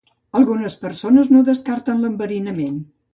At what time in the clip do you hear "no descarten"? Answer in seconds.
1.33-2.01